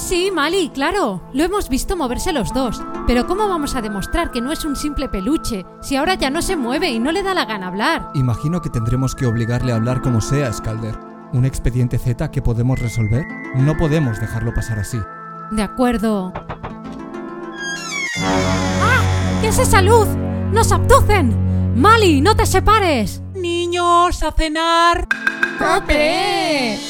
Sí, 0.00 0.30
Mali, 0.34 0.70
claro. 0.70 1.22
Lo 1.32 1.44
hemos 1.44 1.68
visto 1.68 1.96
moverse 1.96 2.32
los 2.32 2.52
dos. 2.54 2.82
Pero 3.06 3.26
¿cómo 3.26 3.48
vamos 3.48 3.76
a 3.76 3.82
demostrar 3.82 4.30
que 4.30 4.40
no 4.40 4.50
es 4.50 4.64
un 4.64 4.74
simple 4.74 5.08
peluche 5.08 5.66
si 5.82 5.94
ahora 5.96 6.14
ya 6.14 6.30
no 6.30 6.42
se 6.42 6.56
mueve 6.56 6.90
y 6.90 6.98
no 6.98 7.12
le 7.12 7.22
da 7.22 7.34
la 7.34 7.44
gana 7.44 7.68
hablar? 7.68 8.10
Imagino 8.14 8.60
que 8.60 8.70
tendremos 8.70 9.14
que 9.14 9.26
obligarle 9.26 9.72
a 9.72 9.76
hablar 9.76 10.00
como 10.00 10.20
sea, 10.20 10.52
Scalder. 10.52 10.98
¿Un 11.32 11.44
expediente 11.44 11.98
Z 11.98 12.30
que 12.30 12.42
podemos 12.42 12.80
resolver? 12.80 13.24
No 13.54 13.76
podemos 13.76 14.18
dejarlo 14.18 14.52
pasar 14.54 14.78
así. 14.80 14.98
De 15.52 15.62
acuerdo. 15.62 16.32
¡Ah! 18.18 19.40
¿Qué 19.40 19.48
es 19.48 19.58
esa 19.58 19.82
luz? 19.82 20.08
¡Nos 20.50 20.72
abducen! 20.72 21.76
¡Mali, 21.76 22.20
no 22.20 22.34
te 22.34 22.46
separes! 22.46 23.22
Niños, 23.34 24.22
a 24.22 24.32
cenar. 24.32 25.06
¡Pape! 25.58 26.89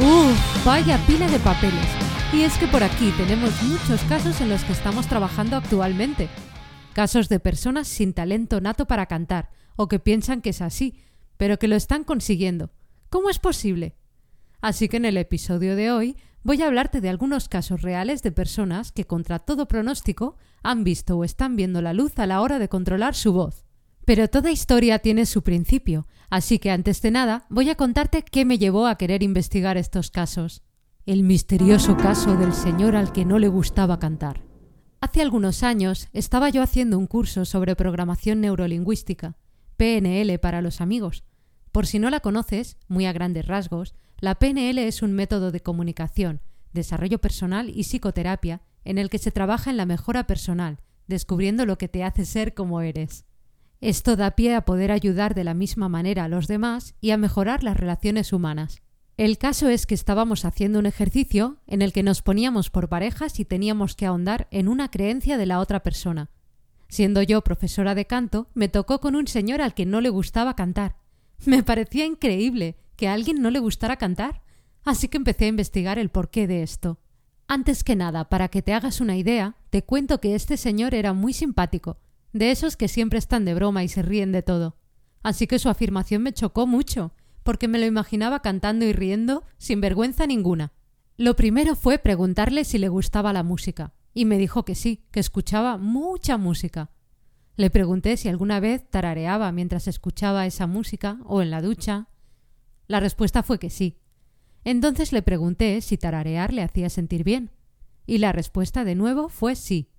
Uf, 0.00 0.64
vaya 0.64 0.96
pila 1.08 1.26
de 1.26 1.40
papeles. 1.40 1.88
Y 2.32 2.42
es 2.42 2.56
que 2.56 2.68
por 2.68 2.84
aquí 2.84 3.12
tenemos 3.16 3.60
muchos 3.64 4.00
casos 4.04 4.40
en 4.40 4.48
los 4.48 4.62
que 4.62 4.72
estamos 4.72 5.08
trabajando 5.08 5.56
actualmente. 5.56 6.28
Casos 6.92 7.28
de 7.28 7.40
personas 7.40 7.88
sin 7.88 8.12
talento 8.12 8.60
nato 8.60 8.86
para 8.86 9.06
cantar, 9.06 9.50
o 9.74 9.88
que 9.88 9.98
piensan 9.98 10.40
que 10.40 10.50
es 10.50 10.62
así, 10.62 10.94
pero 11.36 11.58
que 11.58 11.66
lo 11.66 11.74
están 11.74 12.04
consiguiendo. 12.04 12.70
¿Cómo 13.10 13.28
es 13.28 13.40
posible? 13.40 13.96
Así 14.60 14.88
que 14.88 14.98
en 14.98 15.04
el 15.04 15.16
episodio 15.16 15.74
de 15.74 15.90
hoy 15.90 16.16
voy 16.44 16.62
a 16.62 16.68
hablarte 16.68 17.00
de 17.00 17.08
algunos 17.08 17.48
casos 17.48 17.82
reales 17.82 18.22
de 18.22 18.30
personas 18.30 18.92
que 18.92 19.04
contra 19.04 19.40
todo 19.40 19.66
pronóstico 19.66 20.36
han 20.62 20.84
visto 20.84 21.16
o 21.16 21.24
están 21.24 21.56
viendo 21.56 21.82
la 21.82 21.92
luz 21.92 22.16
a 22.20 22.26
la 22.26 22.40
hora 22.40 22.60
de 22.60 22.68
controlar 22.68 23.16
su 23.16 23.32
voz. 23.32 23.67
Pero 24.08 24.26
toda 24.26 24.50
historia 24.50 25.00
tiene 25.00 25.26
su 25.26 25.42
principio, 25.42 26.06
así 26.30 26.58
que 26.58 26.70
antes 26.70 27.02
de 27.02 27.10
nada 27.10 27.44
voy 27.50 27.68
a 27.68 27.74
contarte 27.74 28.22
qué 28.22 28.46
me 28.46 28.56
llevó 28.56 28.86
a 28.86 28.96
querer 28.96 29.22
investigar 29.22 29.76
estos 29.76 30.10
casos. 30.10 30.62
El 31.04 31.24
misterioso 31.24 31.94
caso 31.98 32.34
del 32.34 32.54
señor 32.54 32.96
al 32.96 33.12
que 33.12 33.26
no 33.26 33.38
le 33.38 33.48
gustaba 33.48 33.98
cantar. 33.98 34.46
Hace 35.02 35.20
algunos 35.20 35.62
años 35.62 36.08
estaba 36.14 36.48
yo 36.48 36.62
haciendo 36.62 36.98
un 36.98 37.06
curso 37.06 37.44
sobre 37.44 37.76
programación 37.76 38.40
neurolingüística, 38.40 39.36
PNL 39.76 40.38
para 40.38 40.62
los 40.62 40.80
amigos. 40.80 41.22
Por 41.70 41.86
si 41.86 41.98
no 41.98 42.08
la 42.08 42.20
conoces, 42.20 42.78
muy 42.88 43.04
a 43.04 43.12
grandes 43.12 43.46
rasgos, 43.46 43.94
la 44.20 44.36
PNL 44.36 44.78
es 44.78 45.02
un 45.02 45.12
método 45.12 45.52
de 45.52 45.60
comunicación, 45.60 46.40
desarrollo 46.72 47.18
personal 47.18 47.68
y 47.68 47.82
psicoterapia 47.82 48.62
en 48.86 48.96
el 48.96 49.10
que 49.10 49.18
se 49.18 49.32
trabaja 49.32 49.68
en 49.68 49.76
la 49.76 49.84
mejora 49.84 50.26
personal, 50.26 50.78
descubriendo 51.08 51.66
lo 51.66 51.76
que 51.76 51.88
te 51.88 52.04
hace 52.04 52.24
ser 52.24 52.54
como 52.54 52.80
eres. 52.80 53.27
Esto 53.80 54.16
da 54.16 54.32
pie 54.32 54.56
a 54.56 54.62
poder 54.62 54.90
ayudar 54.90 55.34
de 55.34 55.44
la 55.44 55.54
misma 55.54 55.88
manera 55.88 56.24
a 56.24 56.28
los 56.28 56.48
demás 56.48 56.94
y 57.00 57.12
a 57.12 57.16
mejorar 57.16 57.62
las 57.62 57.76
relaciones 57.76 58.32
humanas. 58.32 58.82
El 59.16 59.38
caso 59.38 59.68
es 59.68 59.86
que 59.86 59.94
estábamos 59.94 60.44
haciendo 60.44 60.80
un 60.80 60.86
ejercicio 60.86 61.58
en 61.66 61.82
el 61.82 61.92
que 61.92 62.02
nos 62.02 62.22
poníamos 62.22 62.70
por 62.70 62.88
parejas 62.88 63.38
y 63.38 63.44
teníamos 63.44 63.94
que 63.94 64.06
ahondar 64.06 64.48
en 64.50 64.68
una 64.68 64.90
creencia 64.90 65.36
de 65.36 65.46
la 65.46 65.60
otra 65.60 65.82
persona. 65.82 66.30
Siendo 66.88 67.22
yo 67.22 67.42
profesora 67.42 67.94
de 67.94 68.06
canto, 68.06 68.48
me 68.54 68.68
tocó 68.68 69.00
con 69.00 69.14
un 69.14 69.28
señor 69.28 69.60
al 69.60 69.74
que 69.74 69.86
no 69.86 70.00
le 70.00 70.08
gustaba 70.08 70.56
cantar. 70.56 70.96
Me 71.44 71.62
parecía 71.62 72.04
increíble 72.04 72.76
que 72.96 73.06
a 73.06 73.12
alguien 73.12 73.40
no 73.40 73.50
le 73.50 73.60
gustara 73.60 73.96
cantar, 73.96 74.42
así 74.84 75.06
que 75.06 75.18
empecé 75.18 75.44
a 75.44 75.48
investigar 75.48 75.98
el 76.00 76.08
porqué 76.08 76.48
de 76.48 76.62
esto. 76.62 76.98
Antes 77.46 77.84
que 77.84 77.94
nada, 77.94 78.28
para 78.28 78.48
que 78.48 78.62
te 78.62 78.72
hagas 78.72 79.00
una 79.00 79.16
idea, 79.16 79.56
te 79.70 79.82
cuento 79.82 80.20
que 80.20 80.34
este 80.34 80.56
señor 80.56 80.94
era 80.94 81.12
muy 81.12 81.32
simpático, 81.32 81.98
de 82.32 82.50
esos 82.50 82.76
que 82.76 82.88
siempre 82.88 83.18
están 83.18 83.44
de 83.44 83.54
broma 83.54 83.84
y 83.84 83.88
se 83.88 84.02
ríen 84.02 84.32
de 84.32 84.42
todo. 84.42 84.76
Así 85.22 85.46
que 85.46 85.58
su 85.58 85.68
afirmación 85.68 86.22
me 86.22 86.32
chocó 86.32 86.66
mucho, 86.66 87.12
porque 87.42 87.68
me 87.68 87.78
lo 87.78 87.86
imaginaba 87.86 88.40
cantando 88.40 88.84
y 88.84 88.92
riendo 88.92 89.44
sin 89.56 89.80
vergüenza 89.80 90.26
ninguna. 90.26 90.72
Lo 91.16 91.34
primero 91.34 91.74
fue 91.74 91.98
preguntarle 91.98 92.64
si 92.64 92.78
le 92.78 92.88
gustaba 92.88 93.32
la 93.32 93.42
música, 93.42 93.92
y 94.14 94.24
me 94.24 94.38
dijo 94.38 94.64
que 94.64 94.74
sí, 94.74 95.04
que 95.10 95.20
escuchaba 95.20 95.76
mucha 95.78 96.36
música. 96.38 96.90
Le 97.56 97.70
pregunté 97.70 98.16
si 98.16 98.28
alguna 98.28 98.60
vez 98.60 98.88
tarareaba 98.88 99.50
mientras 99.50 99.88
escuchaba 99.88 100.46
esa 100.46 100.68
música 100.68 101.18
o 101.24 101.42
en 101.42 101.50
la 101.50 101.60
ducha. 101.60 102.08
La 102.86 103.00
respuesta 103.00 103.42
fue 103.42 103.58
que 103.58 103.68
sí. 103.68 103.98
Entonces 104.62 105.12
le 105.12 105.22
pregunté 105.22 105.80
si 105.80 105.98
tararear 105.98 106.52
le 106.52 106.62
hacía 106.62 106.88
sentir 106.88 107.24
bien. 107.24 107.50
Y 108.06 108.18
la 108.18 108.30
respuesta 108.30 108.84
de 108.84 108.94
nuevo 108.94 109.28
fue 109.28 109.56
sí. 109.56 109.90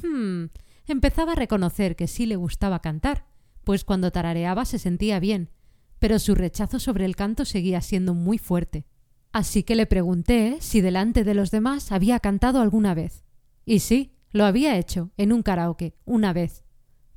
Hmm, 0.00 0.44
empezaba 0.86 1.32
a 1.32 1.36
reconocer 1.36 1.96
que 1.96 2.08
sí 2.08 2.26
le 2.26 2.36
gustaba 2.36 2.80
cantar, 2.80 3.26
pues 3.64 3.84
cuando 3.84 4.10
tarareaba 4.10 4.64
se 4.64 4.78
sentía 4.78 5.20
bien, 5.20 5.50
pero 5.98 6.18
su 6.18 6.34
rechazo 6.34 6.80
sobre 6.80 7.04
el 7.04 7.16
canto 7.16 7.44
seguía 7.44 7.80
siendo 7.80 8.14
muy 8.14 8.38
fuerte. 8.38 8.86
Así 9.32 9.62
que 9.62 9.76
le 9.76 9.86
pregunté 9.86 10.58
si 10.60 10.80
delante 10.80 11.24
de 11.24 11.34
los 11.34 11.50
demás 11.50 11.92
había 11.92 12.20
cantado 12.20 12.60
alguna 12.60 12.94
vez. 12.94 13.24
Y 13.64 13.78
sí, 13.78 14.16
lo 14.30 14.44
había 14.44 14.76
hecho, 14.76 15.10
en 15.16 15.32
un 15.32 15.42
karaoke, 15.42 15.94
una 16.04 16.32
vez. 16.32 16.64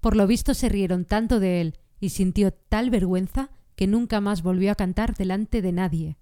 Por 0.01 0.15
lo 0.15 0.27
visto 0.27 0.53
se 0.53 0.69
rieron 0.69 1.05
tanto 1.05 1.39
de 1.39 1.61
él 1.61 1.79
y 1.99 2.09
sintió 2.09 2.53
tal 2.53 2.89
vergüenza 2.89 3.49
que 3.75 3.87
nunca 3.87 4.21
más 4.21 4.43
volvió 4.43 4.71
a 4.71 4.75
cantar 4.75 5.15
delante 5.15 5.61
de 5.61 5.71
nadie. 5.71 6.17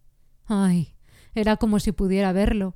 Ay, 0.45 0.95
era 1.35 1.57
como 1.57 1.79
si 1.79 1.91
pudiera 1.91 2.31
verlo. 2.31 2.75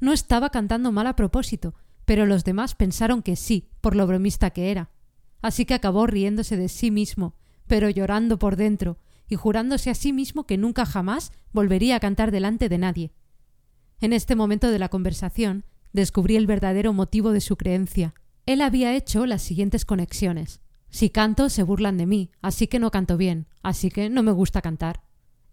No 0.00 0.12
estaba 0.12 0.50
cantando 0.50 0.92
mal 0.92 1.06
a 1.06 1.16
propósito, 1.16 1.74
pero 2.08 2.24
los 2.24 2.42
demás 2.42 2.74
pensaron 2.74 3.20
que 3.20 3.36
sí, 3.36 3.68
por 3.82 3.94
lo 3.94 4.06
bromista 4.06 4.48
que 4.48 4.70
era. 4.70 4.88
Así 5.42 5.66
que 5.66 5.74
acabó 5.74 6.06
riéndose 6.06 6.56
de 6.56 6.70
sí 6.70 6.90
mismo, 6.90 7.34
pero 7.66 7.90
llorando 7.90 8.38
por 8.38 8.56
dentro, 8.56 8.96
y 9.28 9.34
jurándose 9.34 9.90
a 9.90 9.94
sí 9.94 10.14
mismo 10.14 10.46
que 10.46 10.56
nunca 10.56 10.86
jamás 10.86 11.32
volvería 11.52 11.96
a 11.96 12.00
cantar 12.00 12.30
delante 12.30 12.70
de 12.70 12.78
nadie. 12.78 13.12
En 14.00 14.14
este 14.14 14.36
momento 14.36 14.70
de 14.70 14.78
la 14.78 14.88
conversación 14.88 15.66
descubrí 15.92 16.36
el 16.36 16.46
verdadero 16.46 16.94
motivo 16.94 17.32
de 17.32 17.42
su 17.42 17.58
creencia. 17.58 18.14
Él 18.46 18.62
había 18.62 18.96
hecho 18.96 19.26
las 19.26 19.42
siguientes 19.42 19.84
conexiones. 19.84 20.62
Si 20.88 21.10
canto, 21.10 21.50
se 21.50 21.62
burlan 21.62 21.98
de 21.98 22.06
mí, 22.06 22.30
así 22.40 22.68
que 22.68 22.78
no 22.78 22.90
canto 22.90 23.18
bien, 23.18 23.48
así 23.62 23.90
que 23.90 24.08
no 24.08 24.22
me 24.22 24.32
gusta 24.32 24.62
cantar. 24.62 25.02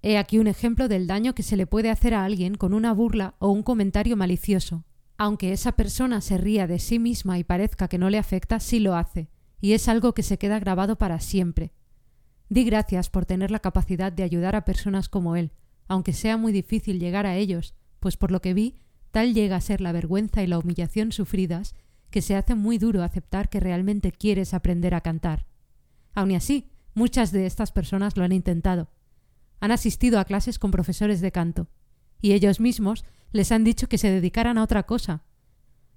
He 0.02 0.18
aquí 0.18 0.40
un 0.40 0.48
ejemplo 0.48 0.88
del 0.88 1.06
daño 1.06 1.36
que 1.36 1.44
se 1.44 1.58
le 1.58 1.68
puede 1.68 1.90
hacer 1.90 2.14
a 2.14 2.24
alguien 2.24 2.56
con 2.56 2.74
una 2.74 2.94
burla 2.94 3.36
o 3.40 3.50
un 3.50 3.62
comentario 3.62 4.16
malicioso. 4.16 4.86
Aunque 5.18 5.54
esa 5.54 5.74
persona 5.74 6.22
se 6.22 6.38
ría 6.38 6.68
de 6.68 6.80
sí 6.80 7.00
misma 7.00 7.40
y 7.40 7.44
parezca 7.44 7.88
que 7.88 7.98
no 7.98 8.10
le 8.10 8.18
afecta, 8.18 8.60
sí 8.60 8.80
lo 8.80 8.96
hace, 8.96 9.30
y 9.62 9.74
es 9.74 9.88
algo 9.88 10.14
que 10.14 10.24
se 10.24 10.38
queda 10.38 10.60
grabado 10.60 10.98
para 10.98 11.20
siempre. 11.20 11.74
Di 12.50 12.64
gracias 12.64 13.10
por 13.10 13.26
tener 13.26 13.50
la 13.50 13.60
capacidad 13.60 14.12
de 14.12 14.24
ayudar 14.24 14.56
a 14.56 14.66
personas 14.66 15.10
como 15.10 15.36
él, 15.36 15.52
aunque 15.88 16.14
sea 16.14 16.38
muy 16.38 16.52
difícil 16.52 17.00
llegar 17.00 17.26
a 17.26 17.36
ellos, 17.36 17.74
pues 18.00 18.18
por 18.18 18.32
lo 18.32 18.42
que 18.42 18.54
vi, 18.54 18.76
tal 19.12 19.34
llega 19.34 19.56
a 19.56 19.62
ser 19.62 19.82
la 19.82 19.92
vergüenza 19.92 20.44
y 20.44 20.48
la 20.48 20.60
humillación 20.60 21.12
sufridas 21.12 21.74
que 22.10 22.22
se 22.22 22.36
hace 22.36 22.56
muy 22.56 22.78
duro 22.78 23.04
aceptar 23.04 23.50
que 23.50 23.60
realmente 23.60 24.12
quieres 24.12 24.54
aprender 24.54 24.94
a 24.94 25.02
cantar. 25.02 25.46
Aun 26.14 26.34
así, 26.34 26.70
muchas 26.94 27.32
de 27.32 27.46
estas 27.46 27.72
personas 27.72 28.16
lo 28.18 28.24
han 28.24 28.32
intentado. 28.32 28.90
Han 29.60 29.72
asistido 29.72 30.20
a 30.20 30.26
clases 30.26 30.60
con 30.60 30.72
profesores 30.72 31.22
de 31.22 31.32
canto, 31.32 31.68
y 32.22 32.34
ellos 32.34 32.60
mismos 32.60 33.06
les 33.36 33.52
han 33.52 33.66
dicho 33.66 33.90
que 33.90 33.98
se 33.98 34.10
dedicaran 34.10 34.58
a 34.58 34.64
otra 34.64 34.84
cosa, 34.84 35.26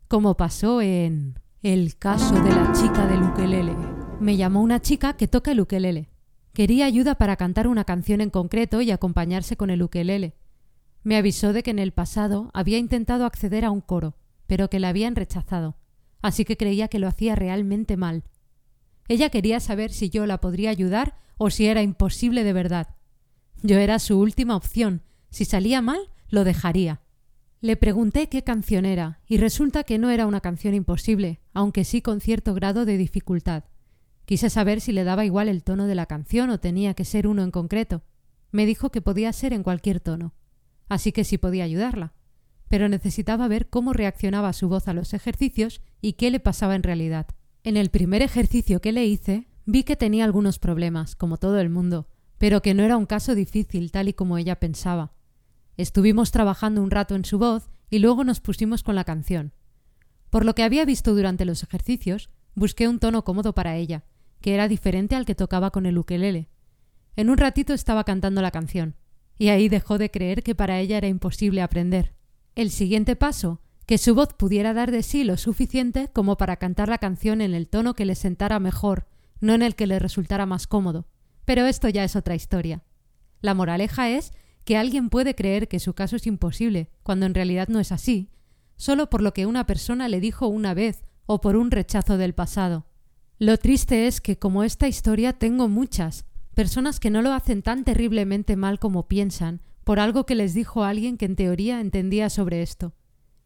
como 0.09 0.37
pasó 0.37 0.83
en 0.83 1.39
el 1.62 1.97
caso 1.97 2.35
de 2.35 2.51
la 2.51 2.73
chica 2.73 3.07
del 3.07 3.23
ukelele. 3.23 3.77
Me 4.19 4.37
llamó 4.37 4.61
una 4.61 4.83
chica 4.83 5.17
que 5.17 5.29
toca 5.29 5.53
el 5.53 5.61
ukelele. 5.61 6.09
Quería 6.53 6.87
ayuda 6.87 7.15
para 7.15 7.37
cantar 7.37 7.69
una 7.69 7.85
canción 7.85 8.21
en 8.21 8.31
concreto 8.31 8.81
y 8.81 8.91
acompañarse 8.91 9.57
con 9.57 9.71
el 9.71 9.85
ukelele. 9.85 10.35
Me 11.05 11.17
avisó 11.17 11.53
de 11.53 11.62
que 11.62 11.71
en 11.71 11.79
el 11.79 11.93
pasado 11.93 12.51
había 12.55 12.79
intentado 12.79 13.25
acceder 13.25 13.65
a 13.65 13.71
un 13.71 13.83
coro, 13.83 14.17
pero 14.49 14.69
que 14.69 14.81
la 14.81 14.89
habían 14.89 15.15
rechazado, 15.15 15.77
así 16.21 16.45
que 16.45 16.57
creía 16.57 16.89
que 16.89 16.99
lo 16.99 17.07
hacía 17.07 17.37
realmente 17.37 17.97
mal. 17.97 18.25
Ella 19.07 19.31
quería 19.31 19.61
saber 19.61 19.93
si 19.93 20.11
yo 20.11 20.27
la 20.27 20.41
podría 20.41 20.71
ayudar 20.71 21.17
o 21.37 21.51
si 21.51 21.69
era 21.69 21.83
imposible 21.83 22.43
de 22.43 22.53
verdad. 22.53 22.97
Yo 23.62 23.79
era 23.79 24.01
su 24.01 24.19
última 24.19 24.57
opción. 24.57 25.03
Si 25.31 25.45
salía 25.45 25.81
mal, 25.81 26.01
lo 26.31 26.43
dejaría. 26.43 27.01
Le 27.61 27.77
pregunté 27.77 28.29
qué 28.29 28.45
canción 28.45 28.85
era, 28.85 29.21
y 29.27 29.39
resulta 29.39 29.83
que 29.83 29.99
no 29.99 30.11
era 30.11 30.27
una 30.27 30.41
canción 30.41 30.75
imposible, 30.75 31.41
aunque 31.53 31.85
sí 31.85 32.03
con 32.03 32.21
cierto 32.21 32.55
grado 32.55 32.85
de 32.85 32.97
dificultad. 32.97 33.65
Quise 34.27 34.49
saber 34.49 34.81
si 34.81 34.93
le 34.93 35.03
daba 35.03 35.25
igual 35.25 35.49
el 35.49 35.65
tono 35.65 35.87
de 35.87 35.97
la 35.97 36.07
canción 36.07 36.51
o 36.51 36.61
tenía 36.61 36.95
que 36.95 37.05
ser 37.05 37.27
uno 37.27 37.43
en 37.43 37.51
concreto. 37.51 38.03
Me 38.53 38.65
dijo 38.65 38.91
que 38.91 39.01
podía 39.01 39.33
ser 39.33 39.53
en 39.53 39.65
cualquier 39.65 39.99
tono. 39.99 40.35
Así 40.89 41.11
que 41.11 41.25
sí 41.25 41.37
podía 41.37 41.65
ayudarla. 41.65 42.13
pero 42.69 42.89
necesitaba 42.89 43.49
ver 43.49 43.69
cómo 43.69 43.93
reaccionaba 43.93 44.53
su 44.53 44.69
voz 44.69 44.89
a 44.89 44.93
los 44.93 45.15
ejercicios 45.15 45.81
y 46.01 46.13
qué 46.15 46.31
le 46.31 46.41
pasaba 46.41 46.75
en 46.75 46.83
realidad. 46.83 47.27
En 47.65 47.77
el 47.77 47.91
primer 47.91 48.23
ejercicio 48.23 48.81
que 48.81 48.93
le 48.93 49.07
hice, 49.07 49.49
vi 49.65 49.83
que 49.83 49.97
tenía 49.97 50.25
algunos 50.25 50.59
problemas, 50.59 51.17
como 51.17 51.39
todo 51.39 51.59
el 51.61 51.71
mundo, 51.71 52.09
pero 52.37 52.63
que 52.63 52.75
no 52.75 52.83
era 52.83 52.97
un 52.97 53.07
caso 53.07 53.35
difícil 53.35 53.91
tal 53.91 54.09
y 54.09 54.13
como 54.13 54.39
ella 54.39 54.61
pensaba. 54.61 55.13
Estuvimos 55.79 56.33
trabajando 56.33 56.83
un 56.83 56.91
rato 56.91 57.15
en 57.15 57.25
su 57.25 57.39
voz 57.39 57.71
y 57.89 58.01
luego 58.01 58.25
nos 58.25 58.41
pusimos 58.41 58.83
con 58.83 58.97
la 58.97 59.05
canción. 59.05 59.55
Por 60.29 60.45
lo 60.45 60.57
que 60.57 60.65
había 60.65 60.85
visto 60.85 61.15
durante 61.15 61.45
los 61.45 61.63
ejercicios, 61.63 62.31
busqué 62.57 62.89
un 62.89 62.99
tono 62.99 63.23
cómodo 63.23 63.55
para 63.55 63.77
ella, 63.77 64.05
que 64.41 64.55
era 64.55 64.67
diferente 64.67 65.15
al 65.15 65.25
que 65.25 65.37
tocaba 65.37 65.71
con 65.71 65.87
el 65.87 65.97
ukelele. 65.97 66.49
En 67.15 67.31
un 67.31 67.39
ratito 67.39 67.75
estaba 67.75 68.03
cantando 68.03 68.43
la 68.43 68.51
canción, 68.51 68.97
y 69.39 69.51
ahí 69.51 69.69
dejó 69.69 69.99
de 69.99 70.11
creer 70.11 70.43
que 70.43 70.57
para 70.57 70.81
ella 70.81 70.99
era 70.99 71.07
imposible 71.07 71.63
aprender. 71.63 72.13
El 72.57 72.71
siguiente 72.71 73.15
paso, 73.15 73.63
que 73.87 73.99
su 73.99 74.17
voz 74.17 74.35
pudiera 74.35 74.75
dar 74.75 74.91
de 74.91 75.05
sí 75.05 75.23
lo 75.23 75.37
suficiente 75.37 76.09
como 76.13 76.37
para 76.37 76.57
cantar 76.57 76.89
la 76.89 76.99
canción 76.99 77.41
en 77.41 77.55
el 77.55 77.69
tono 77.69 77.95
que 77.95 78.05
le 78.05 78.17
sentara 78.17 78.59
mejor, 78.59 79.07
no 79.41 79.55
en 79.55 79.63
el 79.63 79.77
que 79.77 79.87
le 79.87 80.01
resultara 80.01 80.45
más 80.45 80.67
cómodo. 80.67 81.07
Pero 81.45 81.67
esto 81.67 81.89
ya 81.89 82.03
es 82.03 82.17
otra 82.17 82.35
historia. 82.35 82.83
La 83.41 83.55
moraleja 83.55 84.11
es 84.11 84.33
que 84.69 84.76
alguien 84.76 85.09
puede 85.09 85.35
creer 85.35 85.67
que 85.67 85.81
su 85.81 85.94
caso 85.94 86.17
es 86.17 86.26
imposible, 86.26 86.91
cuando 87.03 87.25
en 87.25 87.32
realidad 87.32 87.69
no 87.69 87.81
es 87.81 87.91
así, 87.91 88.29
solo 88.76 89.09
por 89.09 89.23
lo 89.23 89.32
que 89.32 89.47
una 89.47 89.65
persona 89.65 90.09
le 90.09 90.20
dijo 90.20 90.47
una 90.47 90.75
vez 90.75 91.06
o 91.25 91.41
por 91.41 91.56
un 91.56 91.70
rechazo 91.70 92.19
del 92.19 92.35
pasado. 92.35 92.85
Lo 93.38 93.56
triste 93.56 94.06
es 94.06 94.20
que, 94.20 94.38
como 94.38 94.65
esta 94.65 94.87
historia, 94.87 95.32
tengo 95.32 95.69
muchas, 95.69 96.26
personas 96.53 97.00
que 97.00 97.09
no 97.09 97.23
lo 97.23 97.32
hacen 97.32 97.62
tan 97.62 97.82
terriblemente 97.82 98.56
mal 98.56 98.79
como 98.79 99.09
piensan, 99.09 99.62
por 99.85 100.00
algo 100.00 100.26
que 100.26 100.35
les 100.35 100.53
dijo 100.53 100.85
alguien 100.85 101.17
que 101.17 101.25
en 101.25 101.37
teoría 101.37 101.81
entendía 101.81 102.29
sobre 102.29 102.61
esto. 102.61 102.93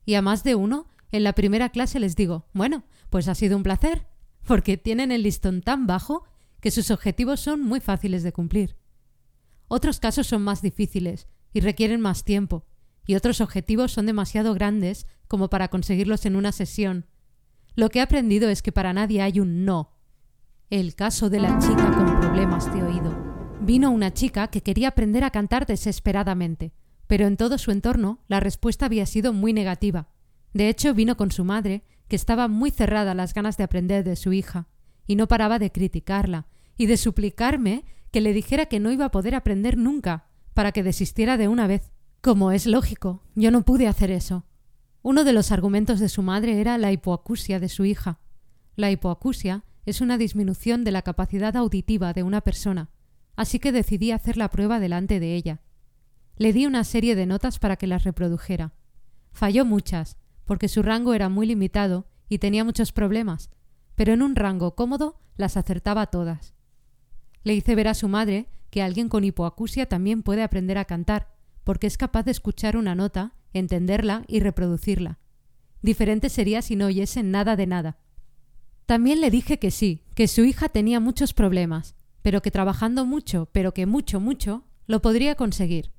Y 0.05 0.15
a 0.15 0.23
más 0.23 0.43
de 0.43 0.57
uno, 0.57 0.89
en 1.13 1.23
la 1.23 1.35
primera 1.35 1.69
clase 1.69 2.01
les 2.01 2.17
digo, 2.17 2.47
bueno, 2.53 2.83
pues 3.11 3.29
ha 3.29 3.37
sido 3.37 3.57
un 3.57 3.63
placer, 3.63 4.09
porque 4.45 4.77
tienen 4.77 5.13
el 5.13 5.23
listón 5.23 5.63
tan 5.63 5.87
bajo 5.87 6.25
que 6.61 6.73
sus 6.73 6.91
objetivos 6.91 7.39
son 7.39 7.63
muy 7.63 7.79
fáciles 7.79 8.25
de 8.25 8.33
cumplir. 8.33 8.82
Otros 9.75 10.01
casos 10.01 10.27
son 10.27 10.43
más 10.43 10.61
difíciles 10.61 11.29
y 11.55 11.61
requieren 11.61 12.03
más 12.03 12.25
tiempo, 12.25 12.67
y 13.07 13.15
otros 13.15 13.41
objetivos 13.41 13.91
son 13.91 14.05
demasiado 14.05 14.53
grandes 14.53 15.07
como 15.29 15.49
para 15.49 15.69
conseguirlos 15.69 16.27
en 16.27 16.37
una 16.37 16.53
sesión. 16.53 17.07
Lo 17.75 17.89
que 17.89 17.99
he 17.99 18.03
aprendido 18.03 18.51
es 18.51 18.61
que 18.61 18.71
para 18.71 18.93
nadie 18.93 19.23
hay 19.23 19.41
un 19.41 19.65
no. 19.65 19.97
El 20.69 20.95
caso 20.95 21.31
de 21.31 21.41
la 21.41 21.59
chica 21.59 21.91
con 21.91 22.21
problemas 22.21 22.71
de 22.71 22.83
oído. 22.83 23.17
Vino 23.63 23.91
una 23.91 24.13
chica 24.13 24.49
que 24.49 24.63
quería 24.63 24.89
aprender 24.89 25.25
a 25.25 25.31
cantar 25.31 25.65
desesperadamente, 25.65 26.75
pero 27.07 27.27
en 27.27 27.39
todo 27.39 27.57
su 27.57 27.71
entorno 27.71 28.21
la 28.29 28.41
respuesta 28.41 28.85
había 28.85 29.07
sido 29.07 29.33
muy 29.33 29.55
negativa. 29.55 30.11
De 30.53 30.69
hecho, 30.69 30.93
vino 30.93 31.17
con 31.17 31.33
su 31.33 31.45
madre, 31.45 31.83
que 32.09 32.17
estaba 32.17 32.47
muy 32.47 32.73
cerrada 32.73 33.13
a 33.13 33.15
las 33.15 33.33
ganas 33.33 33.57
de 33.57 33.65
aprender 33.65 34.05
de 34.05 34.17
su 34.17 34.35
hija, 34.35 34.69
y 35.07 35.17
no 35.17 35.29
paraba 35.29 35.59
de 35.59 35.73
criticarla 35.73 36.47
y 36.77 36.85
de 36.85 36.99
suplicarme 36.99 37.87
que 38.13 38.21
le 38.21 38.33
dijera 38.33 38.67
que 38.67 38.79
no 38.79 38.93
iba 38.93 39.07
a 39.07 39.11
poder 39.11 39.35
aprender 39.35 39.77
nunca, 39.77 40.29
para 40.55 40.73
que 40.73 40.83
desistiera 40.83 41.37
de 41.37 41.49
una 41.49 41.67
vez. 41.67 41.91
Como 42.21 42.53
es 42.53 42.67
lógico, 42.67 43.23
yo 43.35 43.51
no 43.51 43.65
pude 43.65 43.89
hacer 43.89 44.11
eso. 44.11 44.45
Uno 45.03 45.25
de 45.25 45.33
los 45.33 45.51
argumentos 45.51 45.99
de 45.99 46.09
su 46.09 46.23
madre 46.23 46.61
era 46.61 46.79
la 46.79 46.93
hipoacusia 46.93 47.59
de 47.59 47.69
su 47.69 47.85
hija. 47.85 48.21
La 48.77 48.91
hipoacusia 48.91 49.65
es 49.87 50.01
una 50.01 50.19
disminución 50.19 50.85
de 50.85 50.93
la 50.93 51.03
capacidad 51.03 51.57
auditiva 51.57 52.13
de 52.13 52.23
una 52.23 52.43
persona, 52.43 52.91
así 53.35 53.59
que 53.59 53.73
decidí 53.73 54.13
hacer 54.13 54.37
la 54.37 54.51
prueba 54.51 54.79
delante 54.79 55.19
de 55.19 55.35
ella. 55.35 55.63
Le 56.37 56.53
di 56.53 56.67
una 56.67 56.85
serie 56.85 57.17
de 57.17 57.27
notas 57.27 57.59
para 57.59 57.77
que 57.77 57.87
las 57.87 58.05
reprodujera. 58.05 58.75
Falló 59.33 59.65
muchas, 59.65 60.17
porque 60.45 60.69
su 60.69 60.83
rango 60.83 61.15
era 61.15 61.29
muy 61.29 61.47
limitado 61.47 62.07
y 62.29 62.39
tenía 62.39 62.63
muchos 62.63 62.93
problemas, 62.93 63.51
pero 63.95 64.13
en 64.13 64.23
un 64.23 64.37
rango 64.37 64.75
cómodo 64.75 65.19
las 65.37 65.57
acertaba 65.57 66.07
todas. 66.07 66.55
Le 67.45 67.55
hice 67.55 67.75
ver 67.75 67.89
a 67.89 67.95
su 67.95 68.09
madre 68.09 68.47
que 68.71 68.83
alguien 68.83 69.09
con 69.09 69.25
hipoacusia 69.25 69.87
también 69.87 70.23
puede 70.23 70.43
aprender 70.43 70.79
a 70.79 70.85
cantar, 70.85 71.29
porque 71.65 71.87
es 71.87 71.99
capaz 71.99 72.23
de 72.25 72.31
escuchar 72.31 72.77
una 72.77 72.95
nota, 72.95 73.35
entenderla 73.53 74.25
y 74.29 74.41
reproducirla. 74.41 75.19
Diferente 75.83 76.29
sería 76.29 76.63
si 76.63 76.77
no 76.77 76.87
oyese 76.87 77.23
nada 77.23 77.57
de 77.57 77.67
nada. 77.67 77.99
También 78.87 79.21
le 79.21 79.31
dije 79.31 79.59
que 79.59 79.71
sí, 79.71 80.03
que 80.15 80.29
su 80.29 80.45
hija 80.45 80.69
tenía 80.69 81.01
muchos 81.01 81.35
problemas, 81.35 81.95
pero 82.23 82.41
que 82.41 82.51
trabajando 82.51 83.05
mucho, 83.05 83.49
pero 83.53 83.75
que 83.75 83.87
mucho, 83.87 84.21
mucho, 84.21 84.65
lo 84.87 85.03
podría 85.03 85.35
conseguir. 85.35 85.91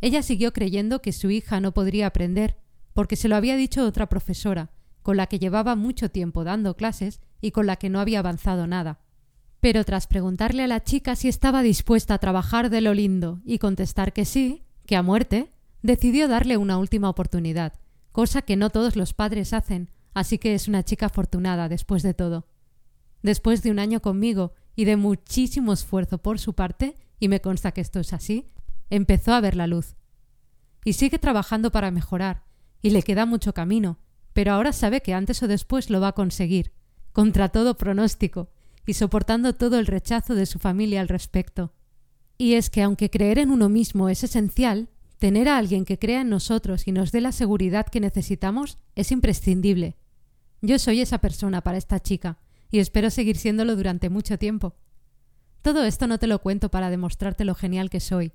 Ella 0.00 0.22
siguió 0.22 0.52
creyendo 0.52 1.02
que 1.02 1.12
su 1.12 1.30
hija 1.30 1.60
no 1.60 1.72
podría 1.72 2.06
aprender, 2.06 2.56
porque 2.94 3.16
se 3.16 3.28
lo 3.28 3.36
había 3.36 3.56
dicho 3.56 3.84
otra 3.84 4.08
profesora, 4.08 4.70
con 5.02 5.16
la 5.16 5.26
que 5.26 5.38
llevaba 5.38 5.74
mucho 5.74 6.10
tiempo 6.10 6.44
dando 6.44 6.76
clases 6.76 7.20
y 7.40 7.50
con 7.50 7.66
la 7.66 7.76
que 7.76 7.90
no 7.90 8.00
había 8.00 8.20
avanzado 8.20 8.66
nada. 8.66 9.00
Pero 9.60 9.84
tras 9.84 10.06
preguntarle 10.06 10.62
a 10.62 10.68
la 10.68 10.84
chica 10.84 11.16
si 11.16 11.28
estaba 11.28 11.62
dispuesta 11.62 12.14
a 12.14 12.18
trabajar 12.18 12.70
de 12.70 12.80
lo 12.80 12.94
lindo 12.94 13.40
y 13.44 13.58
contestar 13.58 14.12
que 14.12 14.24
sí, 14.24 14.64
que 14.86 14.96
a 14.96 15.02
muerte, 15.02 15.52
decidió 15.82 16.28
darle 16.28 16.56
una 16.56 16.78
última 16.78 17.08
oportunidad, 17.08 17.74
cosa 18.12 18.42
que 18.42 18.56
no 18.56 18.70
todos 18.70 18.96
los 18.96 19.14
padres 19.14 19.52
hacen, 19.52 19.90
así 20.14 20.38
que 20.38 20.54
es 20.54 20.68
una 20.68 20.84
chica 20.84 21.06
afortunada 21.06 21.68
después 21.68 22.02
de 22.02 22.14
todo. 22.14 22.46
Después 23.22 23.62
de 23.62 23.70
un 23.70 23.78
año 23.78 24.00
conmigo 24.00 24.52
y 24.76 24.84
de 24.84 24.96
muchísimo 24.96 25.72
esfuerzo 25.72 26.18
por 26.18 26.38
su 26.38 26.54
parte, 26.54 26.96
y 27.18 27.28
me 27.28 27.40
consta 27.40 27.72
que 27.72 27.80
esto 27.80 27.98
es 27.98 28.12
así, 28.12 28.46
empezó 28.90 29.32
a 29.32 29.40
ver 29.40 29.56
la 29.56 29.66
luz. 29.66 29.96
Y 30.84 30.92
sigue 30.92 31.18
trabajando 31.18 31.72
para 31.72 31.90
mejorar, 31.90 32.44
y 32.80 32.90
le 32.90 33.02
queda 33.02 33.26
mucho 33.26 33.52
camino, 33.52 33.98
pero 34.32 34.52
ahora 34.52 34.72
sabe 34.72 35.00
que 35.00 35.14
antes 35.14 35.42
o 35.42 35.48
después 35.48 35.90
lo 35.90 36.00
va 36.00 36.08
a 36.08 36.14
conseguir, 36.14 36.72
contra 37.12 37.48
todo 37.48 37.76
pronóstico, 37.76 38.50
y 38.88 38.94
soportando 38.94 39.54
todo 39.54 39.78
el 39.78 39.86
rechazo 39.86 40.34
de 40.34 40.46
su 40.46 40.58
familia 40.58 41.02
al 41.02 41.08
respecto. 41.08 41.74
Y 42.38 42.54
es 42.54 42.70
que 42.70 42.82
aunque 42.82 43.10
creer 43.10 43.38
en 43.38 43.50
uno 43.50 43.68
mismo 43.68 44.08
es 44.08 44.24
esencial, 44.24 44.88
tener 45.18 45.46
a 45.46 45.58
alguien 45.58 45.84
que 45.84 45.98
crea 45.98 46.22
en 46.22 46.30
nosotros 46.30 46.88
y 46.88 46.92
nos 46.92 47.12
dé 47.12 47.20
la 47.20 47.32
seguridad 47.32 47.86
que 47.86 48.00
necesitamos 48.00 48.78
es 48.94 49.12
imprescindible. 49.12 49.98
Yo 50.62 50.78
soy 50.78 51.02
esa 51.02 51.18
persona 51.18 51.60
para 51.60 51.76
esta 51.76 52.00
chica, 52.00 52.38
y 52.70 52.78
espero 52.78 53.10
seguir 53.10 53.36
siéndolo 53.36 53.76
durante 53.76 54.08
mucho 54.08 54.38
tiempo. 54.38 54.74
Todo 55.60 55.84
esto 55.84 56.06
no 56.06 56.18
te 56.18 56.26
lo 56.26 56.40
cuento 56.40 56.70
para 56.70 56.88
demostrarte 56.88 57.44
lo 57.44 57.54
genial 57.54 57.90
que 57.90 58.00
soy, 58.00 58.32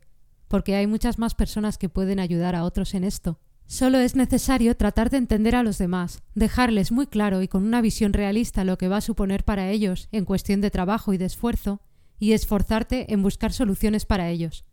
porque 0.47 0.75
hay 0.75 0.85
muchas 0.85 1.17
más 1.17 1.33
personas 1.33 1.79
que 1.79 1.89
pueden 1.89 2.19
ayudar 2.19 2.55
a 2.55 2.63
otros 2.63 2.93
en 2.93 3.05
esto. 3.05 3.39
Solo 3.65 3.97
es 3.99 4.15
necesario 4.15 4.75
tratar 4.75 5.09
de 5.09 5.17
entender 5.17 5.55
a 5.55 5.63
los 5.63 5.77
demás, 5.77 6.21
dejarles 6.35 6.91
muy 6.91 7.07
claro 7.07 7.41
y 7.41 7.47
con 7.47 7.63
una 7.63 7.81
visión 7.81 8.13
realista 8.13 8.63
lo 8.63 8.77
que 8.77 8.87
va 8.87 8.97
a 8.97 9.01
suponer 9.01 9.43
para 9.43 9.69
ellos 9.69 10.09
en 10.11 10.25
cuestión 10.25 10.61
de 10.61 10.71
trabajo 10.71 11.13
y 11.13 11.17
de 11.17 11.25
esfuerzo, 11.25 11.81
y 12.19 12.33
esforzarte 12.33 13.11
en 13.13 13.23
buscar 13.23 13.51
soluciones 13.51 14.05
para 14.05 14.29
ellos. 14.29 14.65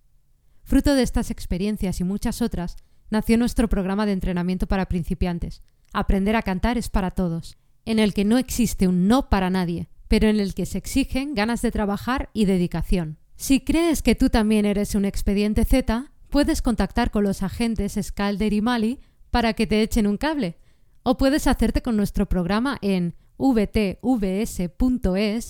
Fruto 0.62 0.94
de 0.94 1.02
estas 1.02 1.30
experiencias 1.30 2.00
y 2.00 2.04
muchas 2.04 2.42
otras, 2.42 2.76
nació 3.10 3.38
nuestro 3.38 3.68
programa 3.68 4.06
de 4.06 4.12
entrenamiento 4.12 4.66
para 4.66 4.86
principiantes. 4.86 5.62
Aprender 5.92 6.36
a 6.36 6.42
cantar 6.42 6.78
es 6.78 6.88
para 6.88 7.10
todos 7.10 7.56
en 7.84 7.98
el 7.98 8.14
que 8.14 8.24
no 8.24 8.38
existe 8.38 8.88
un 8.88 9.08
no 9.08 9.28
para 9.28 9.50
nadie, 9.50 9.88
pero 10.08 10.28
en 10.28 10.40
el 10.40 10.54
que 10.54 10.66
se 10.66 10.78
exigen 10.78 11.34
ganas 11.34 11.62
de 11.62 11.70
trabajar 11.70 12.30
y 12.32 12.44
dedicación. 12.44 13.18
Si 13.36 13.60
crees 13.60 14.02
que 14.02 14.14
tú 14.14 14.28
también 14.28 14.66
eres 14.66 14.94
un 14.94 15.04
expediente 15.04 15.64
Z, 15.64 16.09
puedes 16.30 16.62
contactar 16.62 17.10
con 17.10 17.24
los 17.24 17.42
agentes 17.42 17.98
Scalder 18.00 18.52
y 18.52 18.60
Mali 18.60 19.00
para 19.30 19.52
que 19.54 19.66
te 19.66 19.82
echen 19.82 20.06
un 20.06 20.16
cable, 20.16 20.56
o 21.02 21.16
puedes 21.16 21.46
hacerte 21.46 21.82
con 21.82 21.96
nuestro 21.96 22.26
programa 22.28 22.78
en 22.80 23.14
vtvs.es 23.38 23.96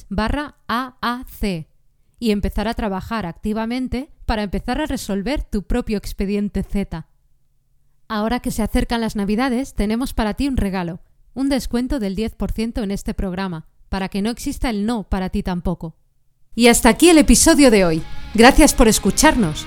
barra 0.09 0.57
AAC 0.69 1.69
y 2.19 2.31
empezar 2.31 2.69
a 2.69 2.75
trabajar 2.75 3.27
activamente 3.27 4.11
para 4.27 4.43
empezar 4.43 4.81
a 4.81 4.87
resolver 4.87 5.43
tu 5.45 5.63
propio 5.65 5.99
expediente 5.99 6.63
Z. 6.63 7.07
Ahora 8.09 8.41
que 8.41 8.51
se 8.51 8.63
acercan 8.63 9.01
las 9.01 9.17
Navidades, 9.17 9.75
tenemos 9.75 10.15
para 10.15 10.35
ti 10.35 10.49
un 10.49 10.57
regalo 10.57 11.01
un 11.35 11.49
descuento 11.49 11.99
del 11.99 12.17
10% 12.17 12.83
en 12.83 12.91
este 12.91 13.15
programa, 13.15 13.67
para 13.89 14.09
que 14.09 14.23
no 14.23 14.31
exista 14.31 14.71
el 14.71 14.87
no 14.87 15.05
para 15.05 15.31
ti 15.31 15.43
tampoco. 15.43 15.97
Y 16.55 16.69
hasta 16.69 16.89
aquí 16.89 17.09
el 17.09 17.19
episodio 17.19 17.71
de 17.71 17.85
hoy. 17.85 18.03
Gracias 18.35 18.75
por 18.75 18.89
escucharnos. 18.89 19.67